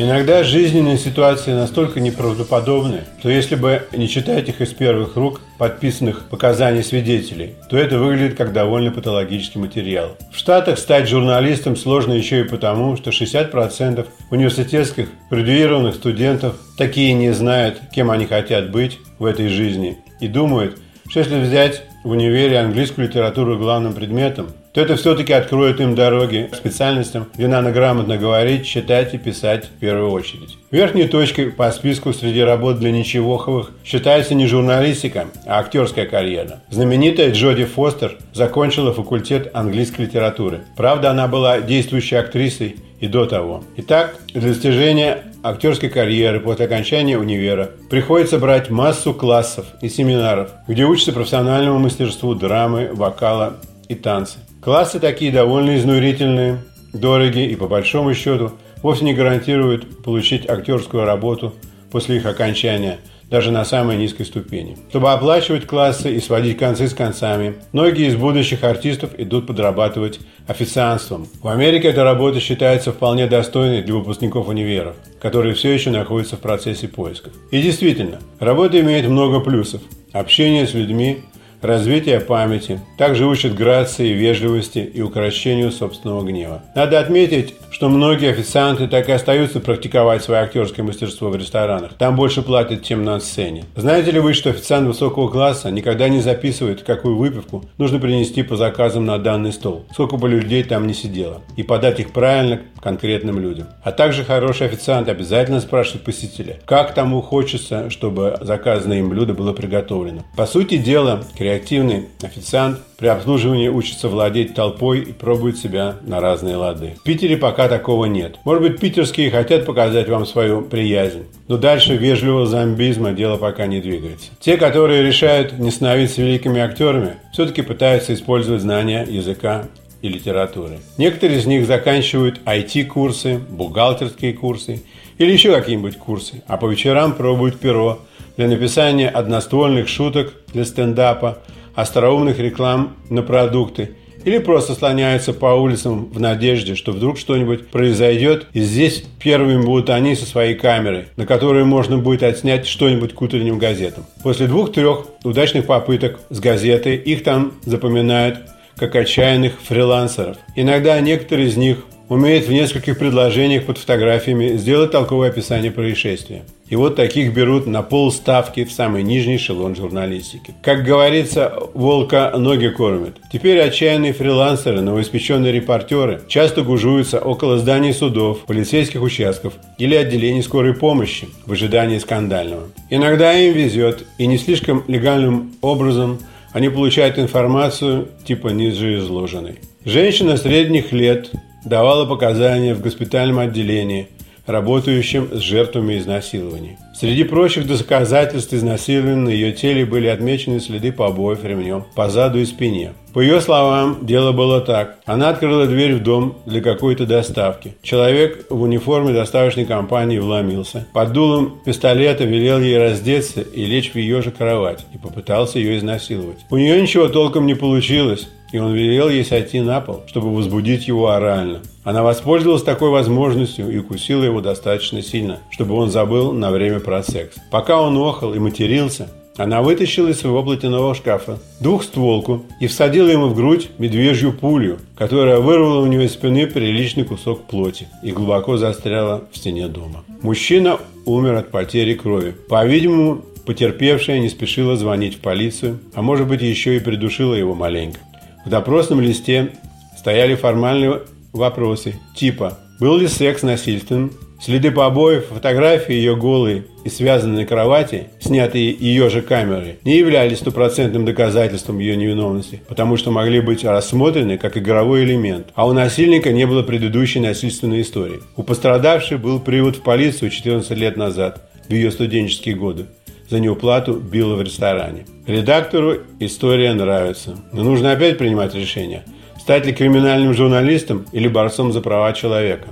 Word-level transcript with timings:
Иногда 0.00 0.44
жизненные 0.44 0.96
ситуации 0.98 1.52
настолько 1.52 1.98
неправдоподобны, 1.98 3.04
что 3.18 3.30
если 3.30 3.56
бы 3.56 3.82
не 3.90 4.08
читать 4.08 4.48
их 4.48 4.60
из 4.60 4.72
первых 4.74 5.16
рук, 5.16 5.40
подписанных 5.56 6.28
показаний 6.28 6.84
свидетелей, 6.84 7.56
то 7.68 7.76
это 7.76 7.98
выглядит 7.98 8.36
как 8.36 8.52
довольно 8.52 8.92
патологический 8.92 9.60
материал. 9.60 10.16
В 10.30 10.38
Штатах 10.38 10.78
стать 10.78 11.08
журналистом 11.08 11.74
сложно 11.74 12.12
еще 12.12 12.42
и 12.42 12.44
потому, 12.44 12.96
что 12.96 13.10
60% 13.10 14.06
университетских 14.30 15.08
градуированных 15.30 15.96
студентов 15.96 16.56
такие 16.76 17.14
не 17.14 17.32
знают, 17.32 17.80
кем 17.92 18.10
они 18.10 18.26
хотят 18.26 18.70
быть 18.70 18.98
в 19.18 19.24
этой 19.24 19.48
жизни, 19.48 19.98
и 20.20 20.28
думают, 20.28 20.78
что 21.08 21.20
если 21.20 21.40
взять 21.40 21.82
в 22.04 22.10
универе 22.10 22.58
английскую 22.58 23.08
литературу 23.08 23.58
главным 23.58 23.92
предметом, 23.92 24.48
то 24.72 24.80
это 24.80 24.96
все-таки 24.96 25.32
откроет 25.32 25.80
им 25.80 25.94
дороги 25.94 26.48
к 26.52 26.54
специальностям, 26.54 27.26
где 27.34 27.48
надо 27.48 27.72
грамотно 27.72 28.16
говорить, 28.16 28.66
читать 28.66 29.14
и 29.14 29.18
писать 29.18 29.64
в 29.64 29.80
первую 29.80 30.10
очередь. 30.12 30.56
Верхней 30.70 31.08
точкой 31.08 31.50
по 31.50 31.70
списку 31.72 32.12
среди 32.12 32.40
работ 32.40 32.78
для 32.78 32.92
ничегоховых 32.92 33.72
считается 33.84 34.34
не 34.34 34.46
журналистика, 34.46 35.26
а 35.46 35.58
актерская 35.58 36.06
карьера. 36.06 36.60
Знаменитая 36.70 37.32
Джоди 37.32 37.64
Фостер 37.64 38.16
закончила 38.32 38.92
факультет 38.92 39.50
английской 39.52 40.02
литературы. 40.02 40.60
Правда, 40.76 41.10
она 41.10 41.26
была 41.26 41.60
действующей 41.60 42.18
актрисой 42.18 42.76
и 43.00 43.08
до 43.08 43.26
того. 43.26 43.64
Итак, 43.76 44.14
для 44.32 44.42
достижения 44.42 45.24
актерской 45.48 45.88
карьеры 45.88 46.40
после 46.40 46.66
окончания 46.66 47.18
универа 47.18 47.70
приходится 47.90 48.38
брать 48.38 48.70
массу 48.70 49.14
классов 49.14 49.66
и 49.80 49.88
семинаров, 49.88 50.50
где 50.66 50.84
учатся 50.84 51.12
профессиональному 51.12 51.78
мастерству 51.78 52.34
драмы, 52.34 52.90
вокала 52.92 53.56
и 53.88 53.94
танцы. 53.94 54.38
Классы 54.62 55.00
такие 55.00 55.32
довольно 55.32 55.76
изнурительные, 55.76 56.58
дорогие 56.92 57.50
и 57.50 57.56
по 57.56 57.68
большому 57.68 58.14
счету 58.14 58.52
вовсе 58.82 59.04
не 59.04 59.14
гарантируют 59.14 60.02
получить 60.02 60.48
актерскую 60.48 61.04
работу 61.04 61.54
после 61.90 62.16
их 62.16 62.26
окончания, 62.26 62.98
даже 63.30 63.50
на 63.50 63.64
самой 63.64 63.96
низкой 63.96 64.24
ступени. 64.24 64.76
Чтобы 64.88 65.12
оплачивать 65.12 65.66
классы 65.66 66.14
и 66.14 66.20
сводить 66.20 66.58
концы 66.58 66.88
с 66.88 66.94
концами, 66.94 67.56
многие 67.72 68.08
из 68.08 68.16
будущих 68.16 68.64
артистов 68.64 69.10
идут 69.18 69.46
подрабатывать 69.46 70.20
официантством. 70.46 71.28
В 71.42 71.48
Америке 71.48 71.88
эта 71.88 72.04
работа 72.04 72.40
считается 72.40 72.92
вполне 72.92 73.26
достойной 73.26 73.82
для 73.82 73.94
выпускников 73.94 74.48
универов, 74.48 74.96
которые 75.20 75.54
все 75.54 75.72
еще 75.72 75.90
находятся 75.90 76.36
в 76.36 76.40
процессе 76.40 76.88
поисков. 76.88 77.32
И 77.50 77.60
действительно, 77.60 78.18
работа 78.40 78.80
имеет 78.80 79.06
много 79.06 79.40
плюсов. 79.40 79.82
Общение 80.12 80.66
с 80.66 80.72
людьми, 80.72 81.18
развития 81.62 82.20
памяти, 82.20 82.80
также 82.96 83.26
учат 83.26 83.54
грации, 83.54 84.12
вежливости 84.12 84.78
и 84.78 85.00
укрощению 85.00 85.70
собственного 85.70 86.22
гнева. 86.22 86.62
Надо 86.74 87.00
отметить, 87.00 87.54
что 87.70 87.88
многие 87.88 88.30
официанты 88.30 88.88
так 88.88 89.08
и 89.08 89.12
остаются 89.12 89.60
практиковать 89.60 90.22
свое 90.22 90.42
актерское 90.42 90.84
мастерство 90.84 91.28
в 91.28 91.36
ресторанах. 91.36 91.94
Там 91.94 92.16
больше 92.16 92.42
платят, 92.42 92.82
чем 92.82 93.04
на 93.04 93.20
сцене. 93.20 93.64
Знаете 93.76 94.10
ли 94.10 94.20
вы, 94.20 94.34
что 94.34 94.50
официант 94.50 94.86
высокого 94.86 95.28
класса 95.28 95.70
никогда 95.70 96.08
не 96.08 96.20
записывает, 96.20 96.82
какую 96.82 97.16
выпивку 97.16 97.64
нужно 97.78 97.98
принести 97.98 98.42
по 98.42 98.56
заказам 98.56 99.06
на 99.06 99.18
данный 99.18 99.52
стол, 99.52 99.84
сколько 99.92 100.16
бы 100.16 100.28
людей 100.28 100.62
там 100.62 100.86
не 100.86 100.94
сидело, 100.94 101.42
и 101.56 101.62
подать 101.62 102.00
их 102.00 102.12
правильно 102.12 102.60
конкретным 102.80 103.38
людям. 103.38 103.68
А 103.82 103.92
также 103.92 104.24
хороший 104.24 104.66
официант 104.66 105.08
обязательно 105.08 105.60
спрашивает 105.60 106.04
посетителя, 106.04 106.58
как 106.64 106.94
тому 106.94 107.20
хочется, 107.20 107.90
чтобы 107.90 108.38
заказанное 108.40 108.98
им 108.98 109.08
блюдо 109.08 109.34
было 109.34 109.52
приготовлено. 109.52 110.22
По 110.36 110.46
сути 110.46 110.76
дела, 110.76 111.22
креативный 111.48 112.08
официант 112.22 112.80
при 112.98 113.06
обслуживании 113.06 113.68
учится 113.68 114.08
владеть 114.08 114.54
толпой 114.54 115.00
и 115.00 115.12
пробует 115.12 115.56
себя 115.56 115.96
на 116.02 116.20
разные 116.20 116.56
лады. 116.56 116.96
В 117.00 117.02
Питере 117.04 117.38
пока 117.38 117.68
такого 117.68 118.04
нет. 118.04 118.36
Может 118.44 118.62
быть, 118.62 118.80
питерские 118.80 119.30
хотят 119.30 119.64
показать 119.64 120.10
вам 120.10 120.26
свою 120.26 120.60
приязнь, 120.60 121.24
но 121.46 121.56
дальше 121.56 121.96
вежливого 121.96 122.44
зомбизма 122.44 123.12
дело 123.12 123.38
пока 123.38 123.66
не 123.66 123.80
двигается. 123.80 124.30
Те, 124.40 124.58
которые 124.58 125.02
решают 125.02 125.58
не 125.58 125.70
становиться 125.70 126.20
великими 126.20 126.60
актерами, 126.60 127.16
все-таки 127.32 127.62
пытаются 127.62 128.12
использовать 128.12 128.60
знания 128.60 129.06
языка 129.08 129.64
и 130.02 130.08
литературы. 130.08 130.78
Некоторые 130.96 131.38
из 131.38 131.46
них 131.46 131.66
заканчивают 131.66 132.40
IT-курсы, 132.44 133.38
бухгалтерские 133.38 134.32
курсы 134.32 134.82
или 135.18 135.32
еще 135.32 135.54
какие-нибудь 135.54 135.96
курсы, 135.96 136.42
а 136.46 136.56
по 136.56 136.66
вечерам 136.66 137.14
пробуют 137.14 137.58
перо 137.58 138.00
для 138.36 138.48
написания 138.48 139.08
одноствольных 139.08 139.88
шуток 139.88 140.32
для 140.52 140.64
стендапа, 140.64 141.38
остроумных 141.74 142.38
реклам 142.38 142.96
на 143.10 143.22
продукты 143.22 143.96
или 144.24 144.38
просто 144.38 144.74
слоняются 144.74 145.32
по 145.32 145.46
улицам 145.46 146.06
в 146.06 146.20
надежде, 146.20 146.74
что 146.74 146.92
вдруг 146.92 147.18
что-нибудь 147.18 147.68
произойдет, 147.68 148.46
и 148.52 148.60
здесь 148.60 149.04
первыми 149.22 149.64
будут 149.64 149.90
они 149.90 150.14
со 150.16 150.26
своей 150.26 150.54
камерой, 150.54 151.06
на 151.16 151.24
которой 151.24 151.64
можно 151.64 151.98
будет 151.98 152.22
отснять 152.22 152.66
что-нибудь 152.66 153.14
к 153.14 153.22
утренним 153.22 153.58
газетам. 153.58 154.04
После 154.22 154.46
двух-трех 154.46 155.06
удачных 155.24 155.66
попыток 155.66 156.20
с 156.30 156.40
газетой 156.40 156.96
их 156.96 157.22
там 157.22 157.54
запоминают 157.64 158.38
как 158.78 158.94
отчаянных 158.94 159.60
фрилансеров. 159.60 160.36
Иногда 160.54 160.98
некоторые 161.00 161.48
из 161.48 161.56
них 161.56 161.78
умеют 162.08 162.46
в 162.46 162.52
нескольких 162.52 162.98
предложениях 162.98 163.66
под 163.66 163.78
фотографиями 163.78 164.56
сделать 164.56 164.92
толковое 164.92 165.28
описание 165.28 165.70
происшествия. 165.70 166.42
И 166.68 166.76
вот 166.76 166.96
таких 166.96 167.32
берут 167.32 167.66
на 167.66 167.82
полставки 167.82 168.64
в 168.64 168.72
самый 168.72 169.02
нижний 169.02 169.36
эшелон 169.36 169.74
журналистики. 169.74 170.54
Как 170.62 170.84
говорится, 170.84 171.54
волка 171.72 172.32
ноги 172.36 172.68
кормят. 172.68 173.16
Теперь 173.32 173.60
отчаянные 173.60 174.12
фрилансеры, 174.12 174.82
новоиспеченные 174.82 175.52
репортеры 175.52 176.22
часто 176.28 176.62
гужуются 176.62 177.20
около 177.20 177.58
зданий 177.58 177.94
судов, 177.94 178.40
полицейских 178.40 179.02
участков 179.02 179.54
или 179.78 179.94
отделений 179.94 180.42
скорой 180.42 180.74
помощи 180.74 181.28
в 181.46 181.52
ожидании 181.52 181.98
скандального. 181.98 182.64
Иногда 182.90 183.32
им 183.32 183.54
везет, 183.54 184.04
и 184.18 184.26
не 184.26 184.38
слишком 184.38 184.84
легальным 184.88 185.54
образом– 185.62 186.18
они 186.52 186.68
получают 186.68 187.18
информацию 187.18 188.08
типа 188.24 188.48
ниже 188.48 188.98
изложенной. 188.98 189.58
Женщина 189.84 190.36
средних 190.36 190.92
лет 190.92 191.30
давала 191.64 192.06
показания 192.06 192.74
в 192.74 192.80
госпитальном 192.80 193.38
отделении, 193.38 194.08
работающем 194.46 195.30
с 195.32 195.38
жертвами 195.38 195.98
изнасилований. 195.98 196.78
Среди 196.98 197.22
прочих 197.22 197.68
доказательств 197.68 198.52
изнасилования 198.52 199.14
на 199.14 199.28
ее 199.28 199.52
теле 199.52 199.86
были 199.86 200.08
отмечены 200.08 200.58
следы 200.58 200.90
побоев 200.90 201.44
ремнем 201.44 201.84
по 201.94 202.08
заду 202.08 202.40
и 202.40 202.44
спине. 202.44 202.92
По 203.14 203.20
ее 203.20 203.40
словам, 203.40 203.98
дело 204.02 204.32
было 204.32 204.60
так. 204.60 204.98
Она 205.06 205.28
открыла 205.28 205.66
дверь 205.66 205.94
в 205.94 206.02
дом 206.02 206.38
для 206.44 206.60
какой-то 206.60 207.06
доставки. 207.06 207.76
Человек 207.82 208.46
в 208.50 208.62
униформе 208.62 209.12
доставочной 209.12 209.64
компании 209.64 210.18
вломился. 210.18 210.88
Под 210.92 211.12
дулом 211.12 211.60
пистолета 211.64 212.24
велел 212.24 212.58
ей 212.58 212.78
раздеться 212.78 213.42
и 213.42 213.64
лечь 213.64 213.92
в 213.92 213.96
ее 213.96 214.20
же 214.20 214.32
кровать 214.32 214.84
и 214.92 214.98
попытался 214.98 215.60
ее 215.60 215.78
изнасиловать. 215.78 216.38
У 216.50 216.56
нее 216.56 216.82
ничего 216.82 217.08
толком 217.08 217.46
не 217.46 217.54
получилось, 217.54 218.28
и 218.52 218.58
он 218.58 218.74
велел 218.74 219.08
ей 219.08 219.24
сойти 219.24 219.60
на 219.60 219.80
пол, 219.80 220.02
чтобы 220.06 220.34
возбудить 220.34 220.88
его 220.88 221.10
орально. 221.10 221.60
Она 221.84 222.02
воспользовалась 222.02 222.62
такой 222.62 222.90
возможностью 222.90 223.70
и 223.70 223.78
укусила 223.78 224.22
его 224.22 224.40
достаточно 224.40 225.02
сильно, 225.02 225.38
чтобы 225.50 225.74
он 225.74 225.90
забыл 225.90 226.32
на 226.32 226.50
время 226.50 226.80
про 226.88 227.02
секс. 227.02 227.36
Пока 227.50 227.82
он 227.82 227.98
охал 227.98 228.32
и 228.32 228.38
матерился, 228.38 229.10
она 229.36 229.60
вытащила 229.60 230.08
из 230.08 230.20
своего 230.20 230.42
платяного 230.42 230.94
шкафа 230.94 231.38
двухстволку 231.60 232.46
и 232.62 232.66
всадила 232.66 233.08
ему 233.08 233.26
в 233.26 233.34
грудь 233.34 233.68
медвежью 233.76 234.32
пулю, 234.32 234.78
которая 234.96 235.38
вырвала 235.38 235.82
у 235.82 235.86
него 235.86 236.04
из 236.04 236.14
спины 236.14 236.46
приличный 236.46 237.04
кусок 237.04 237.42
плоти 237.42 237.88
и 238.02 238.10
глубоко 238.10 238.56
застряла 238.56 239.24
в 239.30 239.36
стене 239.36 239.68
дома. 239.68 240.02
Мужчина 240.22 240.78
умер 241.04 241.34
от 241.34 241.50
потери 241.50 241.92
крови. 241.92 242.34
По-видимому, 242.48 243.22
потерпевшая 243.44 244.20
не 244.20 244.30
спешила 244.30 244.74
звонить 244.74 245.16
в 245.16 245.20
полицию, 245.20 245.80
а 245.94 246.00
может 246.00 246.26
быть 246.26 246.40
еще 246.40 246.74
и 246.74 246.80
придушила 246.80 247.34
его 247.34 247.54
маленько. 247.54 248.00
В 248.46 248.48
допросном 248.48 249.02
листе 249.02 249.50
стояли 249.98 250.36
формальные 250.36 251.02
вопросы 251.34 251.96
типа 252.16 252.56
«Был 252.80 252.96
ли 252.96 253.08
секс 253.08 253.42
насильственным?», 253.42 254.12
Следы 254.40 254.70
побоев, 254.70 255.26
фотографии 255.26 255.94
ее 255.94 256.14
голой 256.14 256.64
и 256.84 256.88
связанной 256.88 257.44
кровати, 257.44 258.06
снятые 258.20 258.70
ее 258.70 259.10
же 259.10 259.20
камерой, 259.20 259.78
не 259.82 259.98
являлись 259.98 260.38
стопроцентным 260.38 261.04
доказательством 261.04 261.80
ее 261.80 261.96
невиновности, 261.96 262.62
потому 262.68 262.96
что 262.96 263.10
могли 263.10 263.40
быть 263.40 263.64
рассмотрены 263.64 264.38
как 264.38 264.56
игровой 264.56 265.02
элемент, 265.02 265.48
а 265.54 265.66
у 265.66 265.72
насильника 265.72 266.32
не 266.32 266.46
было 266.46 266.62
предыдущей 266.62 267.18
насильственной 267.18 267.82
истории. 267.82 268.20
У 268.36 268.44
пострадавшей 268.44 269.18
был 269.18 269.40
привод 269.40 269.76
в 269.76 269.82
полицию 269.82 270.30
14 270.30 270.70
лет 270.78 270.96
назад, 270.96 271.50
в 271.68 271.72
ее 271.72 271.90
студенческие 271.90 272.54
годы. 272.54 272.86
За 273.28 273.40
неуплату 273.40 273.94
била 273.94 274.36
в 274.36 274.42
ресторане. 274.42 275.04
Редактору 275.26 275.96
история 276.20 276.72
нравится, 276.74 277.36
но 277.52 277.64
нужно 277.64 277.90
опять 277.90 278.18
принимать 278.18 278.54
решение, 278.54 279.02
стать 279.38 279.66
ли 279.66 279.74
криминальным 279.74 280.32
журналистом 280.32 281.06
или 281.12 281.26
борцом 281.26 281.72
за 281.72 281.80
права 281.80 282.12
человека. 282.12 282.68